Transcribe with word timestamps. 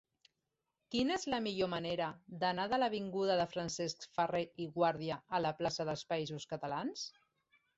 Quina 0.93 1.13
és 1.19 1.25
la 1.33 1.39
millor 1.47 1.69
manera 1.73 2.07
d'anar 2.45 2.65
de 2.71 2.79
l'avinguda 2.83 3.35
de 3.41 3.45
Francesc 3.53 4.09
Ferrer 4.17 4.43
i 4.65 4.67
Guàrdia 4.79 5.19
a 5.37 5.43
la 5.47 5.53
plaça 5.61 5.87
dels 5.91 6.07
Països 6.15 6.49
Catalans? 6.57 7.07